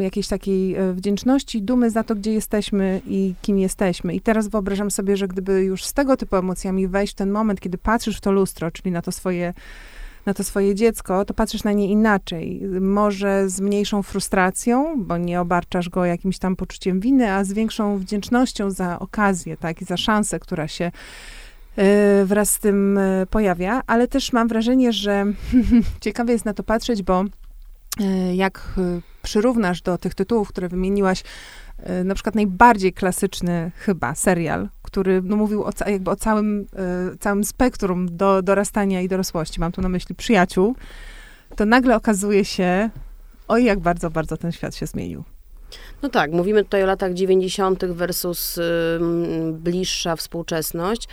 [0.00, 4.14] jakiejś takiej e, wdzięczności, dumy za to, gdzie jesteśmy i kim jesteśmy.
[4.14, 7.60] I teraz wyobrażam sobie, że gdyby już z tego typu emocjami wejść w ten moment,
[7.60, 9.54] kiedy patrzysz w to lustro, czyli na to swoje
[10.26, 12.62] na to swoje dziecko, to patrzysz na nie inaczej.
[12.80, 17.98] Może z mniejszą frustracją, bo nie obarczasz go jakimś tam poczuciem winy, a z większą
[17.98, 20.90] wdzięcznością za okazję, tak, i za szansę, która się
[22.24, 25.24] wraz z tym e, pojawia, ale też mam wrażenie, że
[26.00, 27.24] ciekawe jest na to patrzeć, bo
[28.34, 28.74] jak
[29.22, 31.22] przyrównasz do tych tytułów, które wymieniłaś,
[31.78, 36.66] e, na przykład najbardziej klasyczny chyba serial, który no, mówił o, jakby o całym,
[37.12, 40.76] e, całym spektrum do dorastania i dorosłości, mam tu na myśli przyjaciół,
[41.56, 42.90] to nagle okazuje się,
[43.48, 45.24] oj jak bardzo, bardzo ten świat się zmienił.
[46.02, 47.84] No tak, mówimy tutaj o latach 90.
[47.84, 48.62] versus y,
[49.52, 51.08] bliższa współczesność.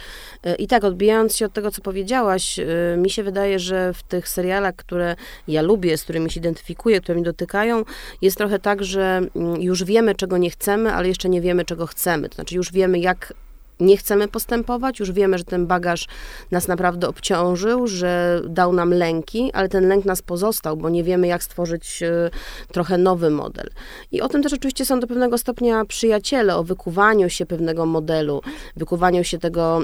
[0.48, 2.66] Y, I tak, odbijając się od tego, co powiedziałaś, y,
[2.98, 5.16] mi się wydaje, że w tych serialach, które
[5.48, 7.84] ja lubię, z którymi się identyfikuję, które mi dotykają,
[8.22, 11.88] jest trochę tak, że mm, już wiemy, czego nie chcemy, ale jeszcze nie wiemy, czego
[11.88, 12.30] chcemy.
[12.30, 13.34] To znaczy, już wiemy, jak
[13.80, 16.08] nie chcemy postępować, już wiemy, że ten bagaż
[16.52, 21.28] nas naprawdę obciążył, że dał nam lęki, ale ten lęk nas pozostał, bo nie wiemy,
[21.28, 22.30] jak stworzyć e,
[22.72, 23.70] trochę nowy model.
[24.12, 28.42] I o tym też oczywiście są do pewnego stopnia przyjaciele, o wykuwaniu się pewnego modelu,
[28.76, 29.82] wykuwaniu się tego,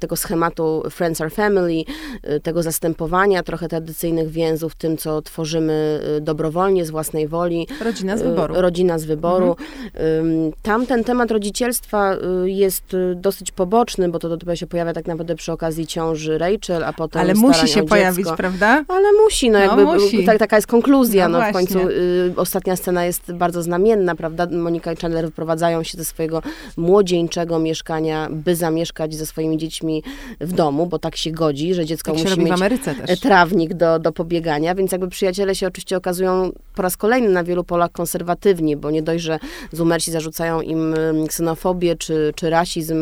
[0.00, 1.84] tego schematu Friends are Family,
[2.22, 7.66] e, tego zastępowania trochę tradycyjnych więzów tym, co tworzymy e, dobrowolnie, z własnej woli.
[7.80, 8.54] Rodzina z wyboru.
[8.58, 9.56] Rodzina z wyboru.
[9.94, 10.52] Mhm.
[10.62, 15.52] Tam ten temat rodzicielstwa jest dosyć poboczny, bo to dopiero się pojawia tak naprawdę przy
[15.52, 18.84] okazji ciąży Rachel, a potem Ale musi się pojawić, prawda?
[18.88, 20.24] Ale musi, no, no jakby, musi.
[20.24, 24.46] Tak, taka jest konkluzja, no, no w końcu y, ostatnia scena jest bardzo znamienna, prawda?
[24.50, 26.42] Monika i Chandler wyprowadzają się ze swojego
[26.76, 30.02] młodzieńczego mieszkania, by zamieszkać ze swoimi dziećmi
[30.40, 34.74] w domu, bo tak się godzi, że dziecko tak musi mieć trawnik do, do pobiegania,
[34.74, 39.02] więc jakby przyjaciele się oczywiście okazują po raz kolejny na wielu polach konserwatywni, bo nie
[39.02, 39.38] dość, że
[39.72, 40.94] zumersi zarzucają im
[41.28, 42.99] ksenofobię czy, czy rasizm,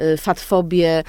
[0.00, 1.02] Y, fatfobię,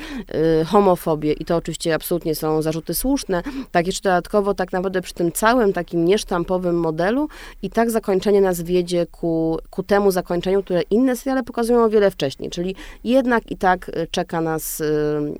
[0.62, 3.43] y, homofobię i to oczywiście absolutnie są zarzuty słuszne.
[3.71, 7.30] Tak jeszcze dodatkowo tak naprawdę przy tym całym takim niesztampowym modelu
[7.62, 12.12] i tak zakończenie nas wiedzie ku, ku temu zakończeniu, które inne seriale pokazują o wiele
[12.12, 14.84] wcześniej, czyli jednak i tak y, czeka nas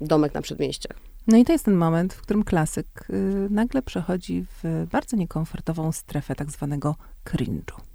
[0.02, 0.98] domek na przedmieściach.
[1.28, 3.08] No i to jest ten moment, w którym klasyk
[3.50, 7.87] nagle przechodzi w bardzo niekomfortową strefę tak zwanego cringe'u.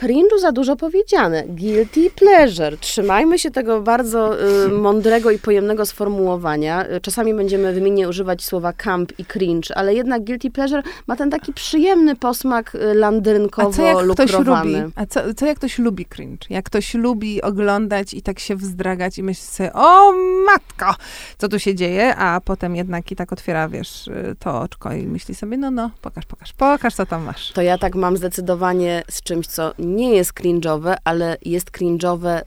[0.00, 1.44] Cringe'u za dużo powiedziane.
[1.48, 2.76] Guilty pleasure.
[2.76, 6.86] Trzymajmy się tego bardzo y, mądrego i pojemnego sformułowania.
[7.02, 11.52] Czasami będziemy wymiennie używać słowa camp i cringe, ale jednak guilty pleasure ma ten taki
[11.52, 14.90] przyjemny posmak y, landrynkowo-lukrowany.
[14.94, 16.46] A co, co jak ktoś lubi cringe?
[16.50, 20.12] Jak ktoś lubi oglądać i tak się wzdragać i myśli sobie, o
[20.46, 20.94] matko,
[21.38, 22.16] co tu się dzieje?
[22.16, 25.90] A potem jednak i tak otwiera, wiesz, y, to oczko i myśli sobie, no, no,
[26.02, 27.52] pokaż, pokaż, pokaż, co tam masz.
[27.52, 32.42] To ja tak mam zdecydowanie z czymś, co nie jest cringe'owe, ale jest cringe'owe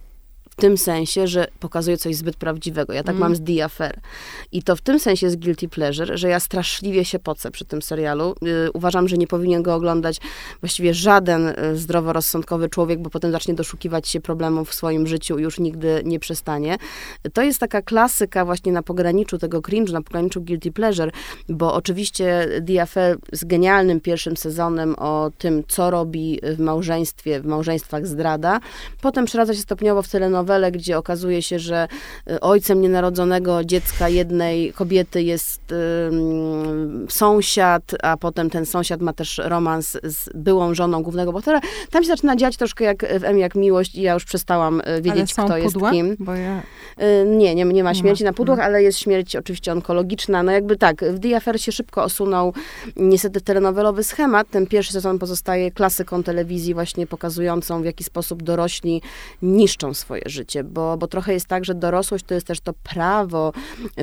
[0.53, 2.93] w tym sensie, że pokazuje coś zbyt prawdziwego.
[2.93, 3.19] Ja tak mm.
[3.19, 3.99] mam z The Affair.
[4.51, 7.81] I to w tym sensie jest guilty pleasure, że ja straszliwie się pocę przy tym
[7.81, 8.35] serialu.
[8.41, 10.17] Yy, uważam, że nie powinien go oglądać
[10.61, 15.41] właściwie żaden y, zdroworozsądkowy człowiek, bo potem zacznie doszukiwać się problemów w swoim życiu i
[15.41, 16.77] już nigdy nie przestanie.
[17.33, 21.11] To jest taka klasyka właśnie na pograniczu tego cringe, na pograniczu guilty pleasure,
[21.49, 27.45] bo oczywiście The Affair z genialnym pierwszym sezonem o tym, co robi w małżeństwie, w
[27.45, 28.59] małżeństwach zdrada.
[29.01, 31.87] Potem przeradza się stopniowo w telenowelę nowelę, gdzie okazuje się, że
[32.31, 35.73] y, ojcem nienarodzonego dziecka jednej kobiety jest
[37.09, 41.61] sąsiad, a potem ten sąsiad ma też romans z byłą żoną głównego bohatera.
[41.91, 45.01] Tam się zaczyna dziać troszkę jak w M jak miłość i ja już przestałam y,
[45.01, 46.17] wiedzieć, kto jest kim.
[46.27, 46.61] Ja...
[47.05, 48.31] Y, nie, nie, nie ma śmierci nie ma.
[48.31, 50.43] na pudłach, ale jest śmierć oczywiście onkologiczna.
[50.43, 52.53] No jakby tak, w The Affair się szybko osunął
[52.95, 54.49] niestety telenowelowy schemat.
[54.49, 59.01] Ten pierwszy sezon pozostaje klasyką telewizji właśnie pokazującą, w jaki sposób dorośli
[59.41, 63.53] niszczą swoje życie, bo, bo trochę jest tak, że dorosłość to jest też to prawo,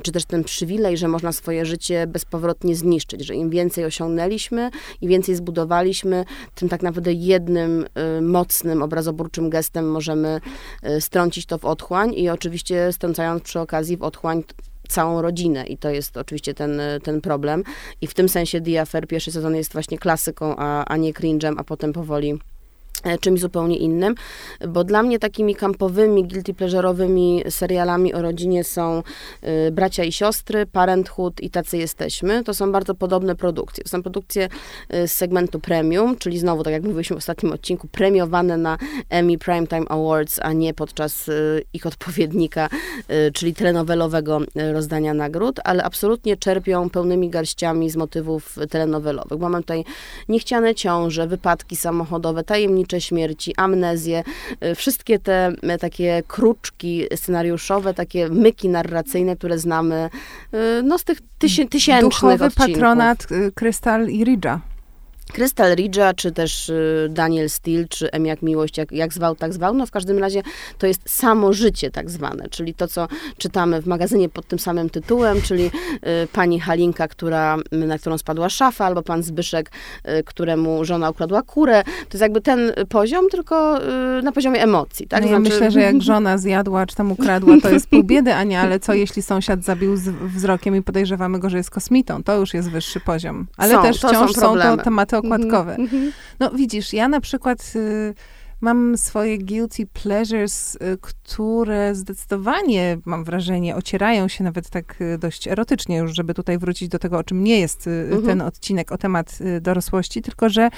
[0.03, 5.09] czy też ten przywilej, że można swoje życie bezpowrotnie zniszczyć, że im więcej osiągnęliśmy i
[5.09, 7.87] więcej zbudowaliśmy, tym tak naprawdę jednym
[8.19, 10.41] y, mocnym, obrazoburczym gestem możemy
[10.85, 14.45] y, strącić to w otchłań i oczywiście strącając przy okazji w otchłań
[14.89, 17.63] całą rodzinę i to jest oczywiście ten, ten problem.
[18.01, 21.55] I w tym sensie The Affair pierwszy sezon jest właśnie klasyką, a, a nie cringe'em,
[21.57, 22.39] a potem powoli
[23.21, 24.15] czymś zupełnie innym,
[24.69, 29.03] bo dla mnie takimi kampowymi, guilty pleasure'owymi serialami o rodzinie są
[29.69, 32.45] y, Bracia i Siostry, Parenthood i Tacy Jesteśmy.
[32.45, 33.85] To są bardzo podobne produkcje.
[33.85, 34.49] To są produkcje
[34.95, 39.39] y, z segmentu premium, czyli znowu, tak jak mówiliśmy w ostatnim odcinku, premiowane na Emmy
[39.39, 42.69] Primetime Awards, a nie podczas y, ich odpowiednika,
[43.35, 44.41] czyli telenowelowego
[44.73, 49.39] rozdania nagród, ale absolutnie czerpią pełnymi garściami z motywów telenowelowych.
[49.39, 49.85] Mamy tutaj
[50.29, 54.25] niechciane ciąże, wypadki samochodowe, tajemnicze tajemnicze śmierci, amnezję,
[54.65, 60.11] y, wszystkie te y, takie kruczki scenariuszowe, takie myki narracyjne, które znamy
[60.55, 62.75] y, no, z tych tysię, tysięcznych Duchowy odcinków.
[62.75, 64.59] patronat Krystal i Ridge'a.
[65.33, 69.53] Crystal Ridge'a, czy też y, Daniel Steele, czy M jak miłość, jak, jak zwał, tak
[69.53, 69.75] zwał.
[69.75, 70.43] No w każdym razie
[70.79, 74.91] to jest samo życie tak zwane, czyli to, co czytamy w magazynie pod tym samym
[74.91, 75.71] tytułem, czyli y,
[76.33, 79.71] pani Halinka, która, na którą spadła szafa, albo pan Zbyszek,
[80.19, 81.85] y, któremu żona ukradła kurę.
[81.85, 83.79] To jest jakby ten poziom, tylko
[84.23, 85.09] na poziomie emocji.
[85.09, 85.23] Tak?
[85.23, 85.55] No ja znaczy...
[85.55, 88.81] myślę, że jak żona zjadła, czy tam ukradła, to jest pół biedy, a nie, ale
[88.81, 89.97] co jeśli sąsiad zabił
[90.35, 92.23] wzrokiem i podejrzewamy go, że jest kosmitą?
[92.23, 93.47] To już jest wyższy poziom.
[93.57, 95.75] Ale są, też wciąż są, są to tematy okładkowe.
[95.75, 96.13] Mm -hmm.
[96.41, 98.15] No widzisz, ja na przykład y,
[98.61, 105.49] mam swoje guilty pleasures, y, które zdecydowanie, mam wrażenie, ocierają się nawet tak y, dość
[105.49, 108.27] erotycznie już, żeby tutaj wrócić do tego, o czym nie jest mm -hmm.
[108.27, 110.71] ten odcinek, o temat y, dorosłości, tylko że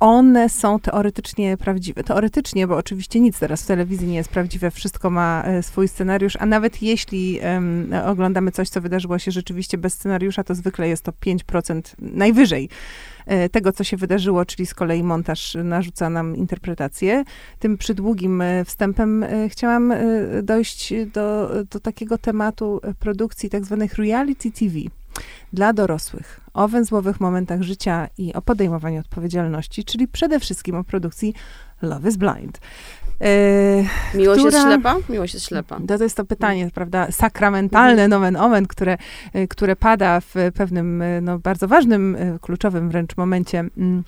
[0.00, 2.04] one są teoretycznie prawdziwe.
[2.04, 6.36] Teoretycznie, bo oczywiście nic teraz w telewizji nie jest prawdziwe, wszystko ma e, swój scenariusz,
[6.36, 11.02] a nawet jeśli um, oglądamy coś, co wydarzyło się rzeczywiście bez scenariusza, to zwykle jest
[11.02, 12.68] to 5% najwyżej
[13.26, 17.24] e, tego, co się wydarzyło, czyli z kolei montaż narzuca nam interpretację.
[17.58, 19.94] Tym przydługim e, wstępem chciałam
[20.42, 24.99] dojść do, do takiego tematu produkcji tak zwanych reality TV
[25.52, 31.34] dla dorosłych, o węzłowych momentach życia i o podejmowaniu odpowiedzialności, czyli przede wszystkim o produkcji
[31.82, 32.60] Love is Blind.
[33.20, 34.96] E, Miłość która, jest ślepa?
[35.08, 35.80] Miłość jest ślepa.
[35.88, 38.10] To, to jest to pytanie, prawda, sakramentalne, mhm.
[38.10, 38.98] nomen omen, które,
[39.32, 44.04] e, które pada w pewnym e, no, bardzo ważnym, kluczowym wręcz momencie mm,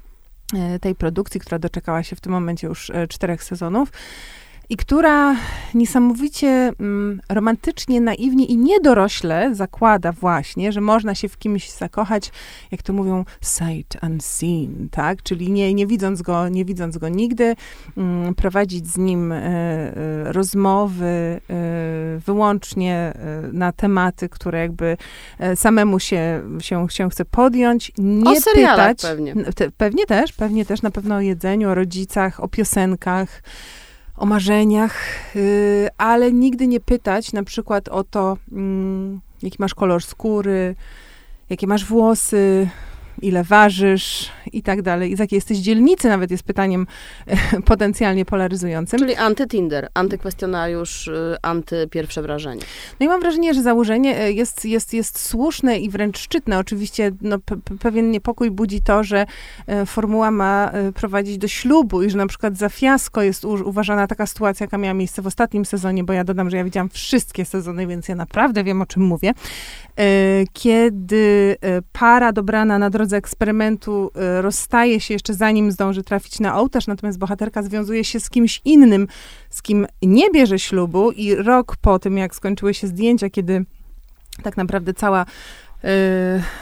[0.80, 3.92] tej produkcji, która doczekała się w tym momencie już czterech sezonów
[4.72, 5.36] i która
[5.74, 12.30] niesamowicie mm, romantycznie, naiwnie i niedorośle zakłada właśnie, że można się w kimś zakochać,
[12.70, 15.22] jak to mówią, sight unseen, tak?
[15.22, 17.56] Czyli nie, nie widząc go, nie widząc go nigdy,
[17.96, 19.36] mm, prowadzić z nim y,
[20.28, 21.40] y, rozmowy
[22.16, 23.12] y, wyłącznie
[23.52, 24.96] na tematy, które jakby
[25.54, 29.02] samemu się, się, się chce podjąć, nie o pytać.
[29.02, 29.34] pewnie.
[29.76, 33.42] Pewnie też, pewnie też na pewno o jedzeniu, o rodzicach, o piosenkach,
[34.16, 34.94] o marzeniach,
[35.34, 40.74] yy, ale nigdy nie pytać na przykład o to, yy, jaki masz kolor skóry,
[41.50, 42.68] jakie masz włosy,
[43.22, 45.12] ile ważysz i tak dalej.
[45.12, 46.86] I z jakiej jesteś dzielnicy nawet jest pytaniem
[47.64, 48.98] potencjalnie polaryzującym.
[48.98, 52.62] Czyli anty-Tinder, antykwestionariusz, y, anty-pierwsze wrażenie.
[53.00, 56.58] No i mam wrażenie, że założenie e, jest, jest, jest słuszne i wręcz szczytne.
[56.58, 57.38] Oczywiście no,
[57.80, 59.26] pewien niepokój budzi to, że
[59.66, 64.06] e, formuła ma e, prowadzić do ślubu i że na przykład za fiasko jest uważana
[64.06, 67.44] taka sytuacja, jaka miała miejsce w ostatnim sezonie, bo ja dodam, że ja widziałam wszystkie
[67.44, 69.32] sezony, więc ja naprawdę wiem, o czym mówię.
[70.52, 71.56] Kiedy
[71.92, 74.10] para dobrana na drodze eksperymentu
[74.40, 79.08] rozstaje się jeszcze zanim zdąży trafić na ołtarz, natomiast bohaterka związuje się z kimś innym,
[79.50, 83.64] z kim nie bierze ślubu i rok po tym, jak skończyły się zdjęcia, kiedy
[84.42, 85.22] tak naprawdę cała
[85.84, 85.88] y,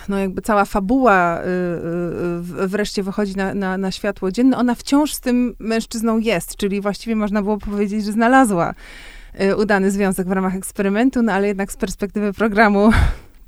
[0.08, 5.14] no jakby cała fabuła y, y, wreszcie wychodzi na, na, na, światło dzienne, ona wciąż
[5.14, 8.74] z tym mężczyzną jest, czyli właściwie można było powiedzieć, że znalazła
[9.56, 12.90] udany związek w ramach eksperymentu, no ale jednak z perspektywy programu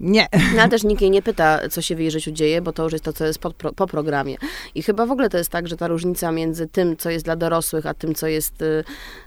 [0.02, 0.28] nie.
[0.54, 2.82] No, ale też nikt jej nie pyta, co się w jej życiu dzieje, bo to
[2.82, 4.36] już jest to, co jest po, po programie.
[4.74, 7.36] I chyba w ogóle to jest tak, że ta różnica między tym, co jest dla
[7.36, 8.84] dorosłych, a tym, co jest y,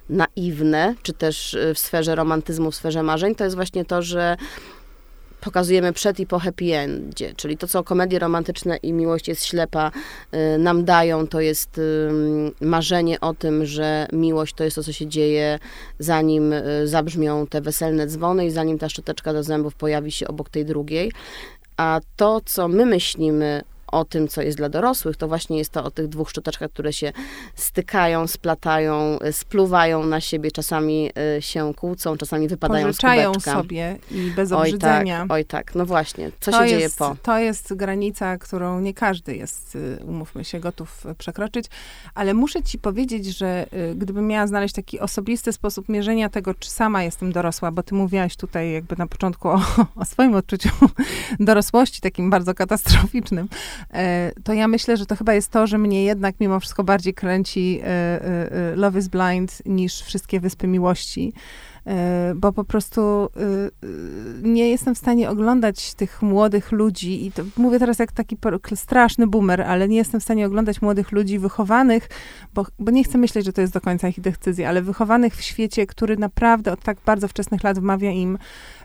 [0.10, 4.38] naiwne, czy też y, w sferze romantyzmu, w sferze marzeń, to jest właśnie to, że
[5.46, 9.92] pokazujemy przed i po happy endzie, czyli to, co komedie romantyczne i miłość jest ślepa
[10.34, 11.82] y, nam dają, to jest
[12.62, 15.60] marzenie o tym, że miłość to jest to, co się dzieje,
[16.00, 20.50] zanim y, zabrzmią te weselne dzwony i zanim ta szczoteczka do zębów pojawi się obok
[20.50, 21.12] tej drugiej.
[21.78, 25.84] A to, co my myślimy o tym, co jest dla dorosłych, to właśnie jest to
[25.84, 27.12] o tych dwóch szczoteczkach, które się
[27.56, 33.54] stykają, splatają, spluwają na siebie, czasami y, się kłócą, czasami wypadają Pożyczają z kubeczka.
[33.54, 35.22] sobie i bez obrzydzenia.
[35.22, 36.32] Oj tak, oj tak, no właśnie.
[36.40, 37.16] Co to się jest, dzieje po?
[37.24, 41.66] To jest granica, którą nie każdy jest, y, umówmy się, gotów przekroczyć,
[42.16, 46.70] ale muszę ci powiedzieć, że y, gdybym miała znaleźć taki osobisty sposób mierzenia tego, czy
[46.70, 49.62] sama jestem dorosła, bo ty mówiłaś tutaj jakby na początku o,
[49.96, 50.70] o swoim odczuciu
[51.40, 53.75] dorosłości, takim bardzo katastroficznym, E,
[54.44, 57.80] to ja myślę, że to chyba jest to, że mnie jednak mimo wszystko bardziej kręci
[57.84, 61.34] e, e, Love is Blind niż wszystkie Wyspy Miłości.
[61.88, 63.70] E, bo po prostu e, e,
[64.42, 68.38] nie jestem w stanie oglądać tych młodych ludzi i to mówię teraz jak taki
[68.76, 72.10] straszny boomer, ale nie jestem w stanie oglądać młodych ludzi wychowanych,
[72.54, 75.42] bo, bo nie chcę myśleć, że to jest do końca ich decyzja, ale wychowanych w
[75.42, 78.38] świecie, który naprawdę od tak bardzo wczesnych lat wmawia im,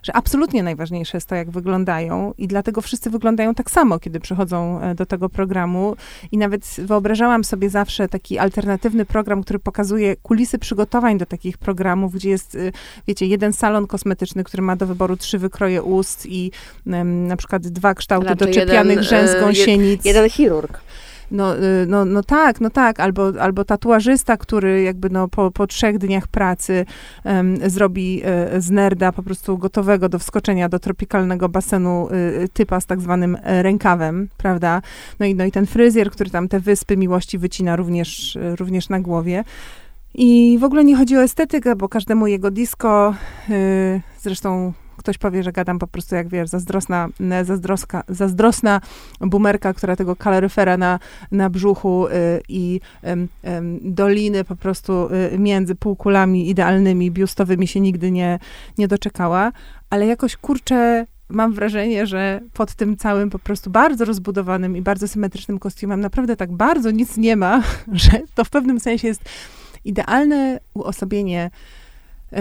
[0.02, 4.80] że absolutnie najważniejsze jest to, jak wyglądają i dlatego wszyscy wyglądają tak samo, kiedy przychodzą
[4.96, 5.96] do tego programu.
[6.32, 12.14] I nawet wyobrażałam sobie zawsze taki alternatywny program, który pokazuje kulisy przygotowań do takich programów,
[12.14, 12.56] gdzie jest
[13.06, 16.50] wiecie, jeden salon kosmetyczny, który ma do wyboru trzy wykroje ust i
[16.86, 20.04] um, na przykład dwa kształty Raczej doczepianych jeden, rzęs e, gąsienic.
[20.04, 20.80] Jeden chirurg.
[21.30, 25.66] No, y, no, no tak, no tak, albo, albo tatuażysta, który jakby no po, po
[25.66, 26.86] trzech dniach pracy
[27.24, 28.22] um, zrobi
[28.56, 32.08] y, z nerda po prostu gotowego do wskoczenia do tropikalnego basenu
[32.44, 34.82] y, typa z tak zwanym rękawem, prawda?
[35.20, 39.00] No i, no i ten fryzjer, który tam te wyspy miłości wycina również, również na
[39.00, 39.44] głowie.
[40.14, 43.14] I w ogóle nie chodzi o estetykę, bo każdemu jego disco,
[43.48, 47.08] yy, zresztą ktoś powie, że gadam po prostu, jak wiesz, zazdrosna,
[47.42, 48.80] zazdroska, zazdrosna
[49.20, 50.98] bumerka, która tego kaloryfera na,
[51.32, 52.10] na brzuchu y,
[52.48, 52.80] i
[53.82, 58.38] doliny po prostu y, między półkulami idealnymi, biustowymi się nigdy nie,
[58.78, 59.52] nie doczekała,
[59.90, 65.08] ale jakoś kurczę, mam wrażenie, że pod tym całym po prostu bardzo rozbudowanym i bardzo
[65.08, 69.22] symetrycznym kostiumem naprawdę tak bardzo nic nie ma, że to w pewnym sensie jest
[69.84, 71.50] idealne uosobienie
[72.32, 72.38] yy,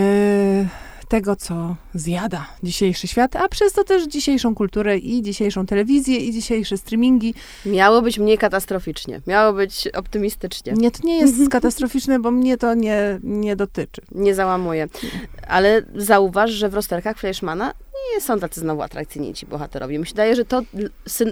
[1.09, 6.33] tego, co zjada dzisiejszy świat, a przez to też dzisiejszą kulturę i dzisiejszą telewizję i
[6.33, 7.33] dzisiejsze streamingi.
[7.65, 10.73] Miało być mniej katastroficznie, miało być optymistycznie.
[10.73, 14.01] Nie, to nie jest katastroficzne, bo mnie to nie, nie dotyczy.
[14.11, 14.87] Nie załamuje.
[15.47, 17.73] Ale zauważ, że w rozterkach Fleischmana
[18.13, 19.99] nie są tacy znowu atrakcyjni ci bohaterowie.
[19.99, 20.61] Mi się daje, że to,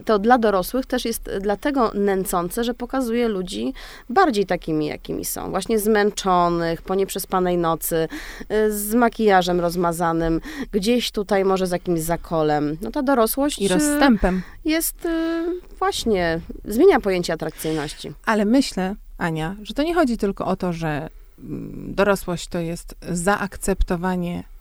[0.06, 3.74] to dla dorosłych też jest dlatego nęcące, że pokazuje ludzi
[4.10, 5.50] bardziej takimi, jakimi są.
[5.50, 8.08] Właśnie zmęczonych, po nieprzespanej nocy,
[8.52, 12.78] y, z makijażem rozmazanym, gdzieś tutaj może z jakimś zakolem.
[12.82, 13.60] No ta dorosłość...
[13.60, 14.42] I y, rozstępem.
[14.66, 15.46] Jest y,
[15.80, 18.14] właśnie, zmienia pojęcie atrakcyjności.
[18.26, 22.96] Ale myślę, Ania, że to nie chodzi tylko o to, że mm, dorosłość to jest
[23.10, 24.57] zaakceptowanie Y,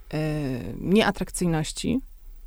[0.81, 2.01] nieatrakcyjności.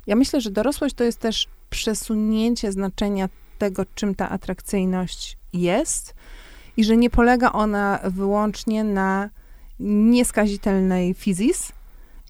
[0.06, 6.14] Ja myślę, że dorosłość to jest też przesunięcie znaczenia tego, czym ta atrakcyjność jest
[6.76, 9.30] i że nie polega ona wyłącznie na
[9.80, 11.72] nieskazitelnej fizis.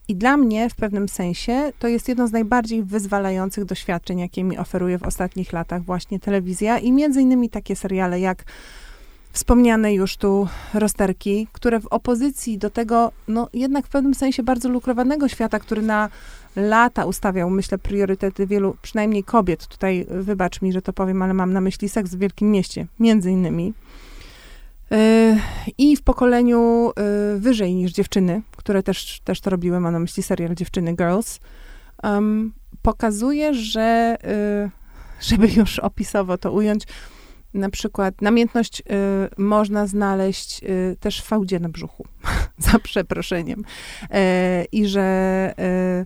[0.09, 4.59] I dla mnie w pewnym sensie to jest jedno z najbardziej wyzwalających doświadczeń, jakie mi
[4.59, 8.45] oferuje w ostatnich latach właśnie telewizja i między innymi takie seriale jak
[9.33, 14.69] wspomniane już tu rozterki, które w opozycji do tego, no jednak w pewnym sensie bardzo
[14.69, 16.09] lukrowanego świata, który na
[16.57, 19.67] lata ustawiał, myślę, priorytety wielu, przynajmniej kobiet.
[19.67, 23.31] Tutaj wybacz mi, że to powiem, ale mam na myśli seks w wielkim mieście, między
[23.31, 23.75] innymi.
[24.91, 24.97] Yy,
[25.79, 26.93] I w pokoleniu
[27.33, 31.41] yy, wyżej niż dziewczyny, które też, też to robiły, mam na myśli serial Dziewczyny Girls,
[32.03, 34.71] um, pokazuje, że, yy,
[35.21, 36.85] żeby już opisowo to ująć,
[37.55, 38.85] na przykład namiętność y,
[39.39, 42.05] można znaleźć y, też w fałdzie na brzuchu,
[42.59, 43.61] za przeproszeniem.
[43.61, 45.55] Y, I że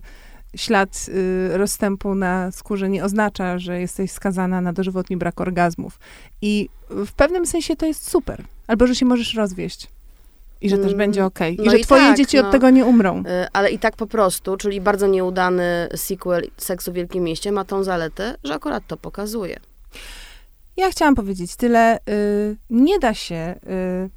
[0.03, 0.25] y,
[0.57, 5.99] ślad y, rozstępu na skórze nie oznacza, że jesteś skazana na dożywotni brak orgazmów.
[6.41, 8.43] I w pewnym sensie to jest super.
[8.67, 9.87] Albo, że się możesz rozwieść.
[10.61, 11.39] I że też mm, będzie ok.
[11.51, 13.19] I no że i twoje tak, dzieci no, od tego nie umrą.
[13.19, 17.65] Y, ale i tak po prostu, czyli bardzo nieudany sequel Seksu w Wielkim Mieście ma
[17.65, 19.59] tą zaletę, że akurat to pokazuje.
[20.77, 21.99] Ja chciałam powiedzieć tyle.
[22.09, 23.55] Y, nie da się
[24.05, 24.09] y,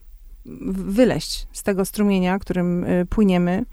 [0.72, 3.64] wyleść z tego strumienia, którym y, płyniemy.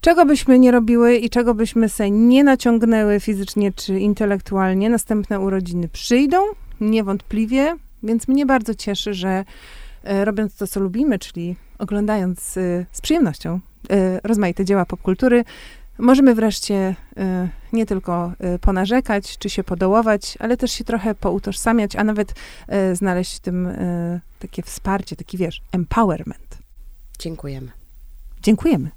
[0.00, 5.88] Czego byśmy nie robiły i czego byśmy se nie naciągnęły fizycznie czy intelektualnie, następne urodziny
[5.88, 6.38] przyjdą,
[6.80, 9.44] niewątpliwie, więc mnie bardzo cieszy, że
[10.04, 12.40] robiąc to, co lubimy, czyli oglądając
[12.92, 13.60] z przyjemnością
[14.24, 15.44] rozmaite dzieła popkultury,
[16.02, 21.96] Możemy wreszcie y, nie tylko y, ponarzekać, czy się podołować, ale też się trochę poutożsamiać,
[21.96, 22.30] a nawet
[22.92, 23.68] y, znaleźć w tym
[24.38, 26.58] takie wsparcie, taki wiesz, empowerment.
[27.18, 27.70] Dziękujemy.
[28.42, 28.90] Dziękujemy.